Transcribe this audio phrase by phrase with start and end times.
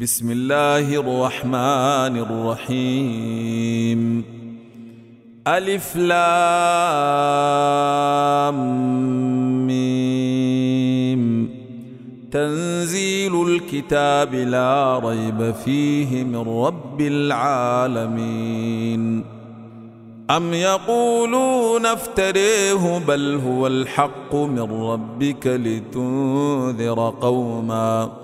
[0.00, 4.24] بسم الله الرحمن الرحيم
[5.46, 6.16] ألف لام
[9.66, 11.48] ميم
[12.30, 18.44] تنزيل الكتاب لا ريب فيه من رب العالمين
[20.30, 28.23] أم يقولون افتريه بل هو الحق من ربك لتنذر قوماً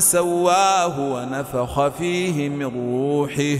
[0.00, 3.58] سواه ونفخ فيه من روحه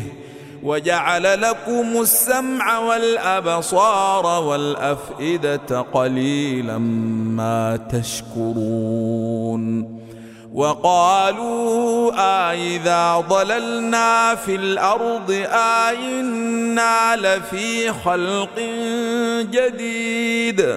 [0.62, 9.98] وجعل لكم السمع والأبصار والأفئدة قليلا ما تشكرون
[10.54, 12.12] وقالوا
[12.50, 18.58] أإذا ضللنا في الأرض أئنا لفي خلق
[19.50, 20.76] جديد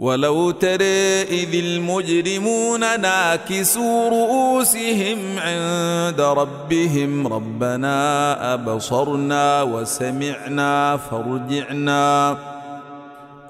[0.00, 12.36] ولو ترى إذ المجرمون ناكسوا رؤوسهم عند ربهم ربنا أبصرنا وسمعنا فارجعنا.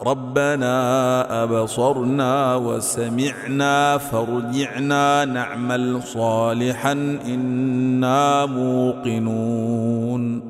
[0.03, 6.93] ربنا أبصرنا وسمعنا فارجعنا نعمل صالحا
[7.27, 10.50] إنا موقنون.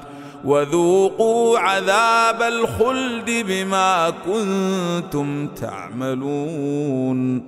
[0.45, 7.41] وذوقوا عذاب الخلد بما كنتم تعملون.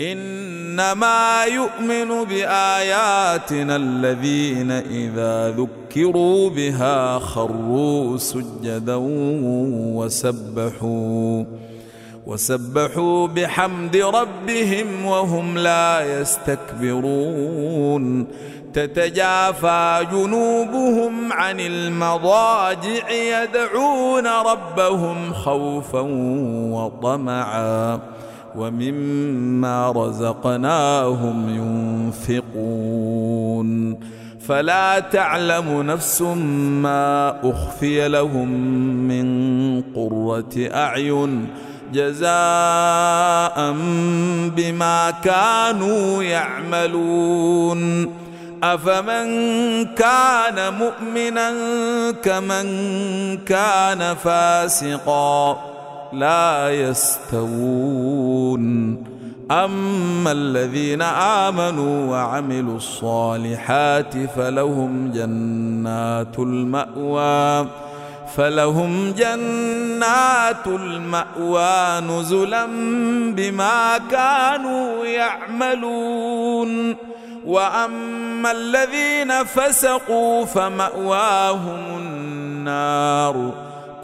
[0.00, 8.98] إنما يؤمن بآياتنا الذين إذا ذكروا بها خروا سجدا
[9.94, 11.44] وسبحوا.
[12.26, 18.26] وسبحوا بحمد ربهم وهم لا يستكبرون.
[18.72, 26.00] تتجافى جنوبهم عن المضاجع يدعون ربهم خوفا
[26.70, 28.00] وطمعا.
[28.56, 31.48] ومما رزقناهم
[32.28, 33.98] ينفقون.
[34.40, 36.22] فلا تعلم نفس
[36.82, 38.48] ما أخفي لهم
[39.08, 41.46] من قرة أعين
[41.92, 43.72] جزاء
[44.56, 48.10] بما كانوا يعملون.
[48.62, 51.50] أفمن كان مؤمنا
[52.22, 52.66] كمن
[53.36, 55.56] كان فاسقا
[56.12, 58.64] لا يستوون.
[59.50, 67.68] أما الذين آمنوا وعملوا الصالحات فلهم جنات المأوى.
[68.36, 72.66] فلهم جنات المأوى نزلا
[73.36, 76.96] بما كانوا يعملون.
[77.46, 83.50] وأما الذين فسقوا فمأواهم النار.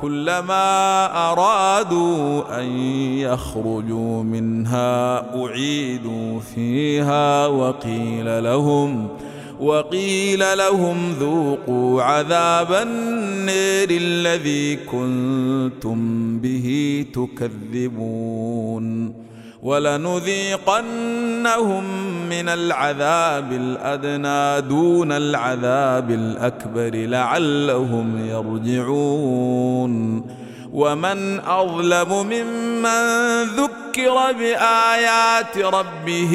[0.01, 2.67] كلما أرادوا أن
[3.19, 9.09] يخرجوا منها أعيدوا فيها وقيل لهم
[9.61, 15.99] وقيل لهم ذوقوا عذاب النير الذي كنتم
[16.39, 19.15] به تكذبون
[19.63, 20.85] ولنذيقنهم
[22.29, 30.23] من العذاب الأدنى دون العذاب الأكبر لعلهم يرجعون
[30.73, 36.35] ومن أظلم ممن ذكر بآيات ربه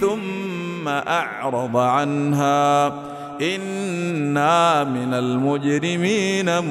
[0.00, 0.49] ثم
[0.88, 2.86] أعرض عنها.
[3.40, 6.64] إنا من المجرمين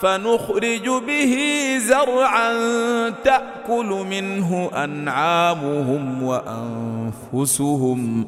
[0.00, 1.34] فنخرج به
[1.78, 2.50] زرعا
[3.10, 8.26] تأكل منه أنعامهم وأنفسهم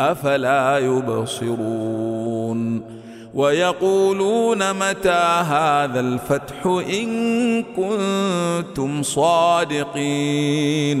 [0.00, 2.82] أفلا يبصرون.
[3.34, 11.00] ويقولون متى هذا الفتح إن كنتم صادقين.